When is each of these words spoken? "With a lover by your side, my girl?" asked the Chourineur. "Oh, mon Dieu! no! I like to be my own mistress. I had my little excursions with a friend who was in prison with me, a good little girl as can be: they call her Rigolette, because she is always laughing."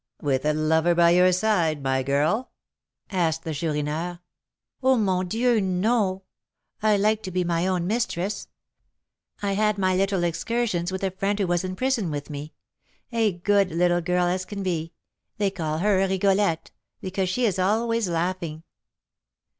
"With 0.23 0.45
a 0.45 0.53
lover 0.55 0.95
by 0.95 1.11
your 1.11 1.31
side, 1.31 1.83
my 1.83 2.01
girl?" 2.01 2.49
asked 3.11 3.43
the 3.43 3.53
Chourineur. 3.53 4.19
"Oh, 4.81 4.97
mon 4.97 5.27
Dieu! 5.27 5.61
no! 5.61 6.23
I 6.81 6.97
like 6.97 7.21
to 7.21 7.29
be 7.29 7.43
my 7.43 7.67
own 7.67 7.85
mistress. 7.85 8.47
I 9.43 9.51
had 9.53 9.77
my 9.77 9.95
little 9.95 10.23
excursions 10.23 10.91
with 10.91 11.03
a 11.03 11.11
friend 11.11 11.37
who 11.37 11.45
was 11.45 11.63
in 11.63 11.75
prison 11.75 12.09
with 12.09 12.31
me, 12.31 12.55
a 13.11 13.31
good 13.33 13.69
little 13.69 14.01
girl 14.01 14.25
as 14.25 14.43
can 14.43 14.63
be: 14.63 14.91
they 15.37 15.51
call 15.51 15.77
her 15.77 15.97
Rigolette, 15.97 16.71
because 16.99 17.29
she 17.29 17.45
is 17.45 17.59
always 17.59 18.09
laughing." 18.09 18.63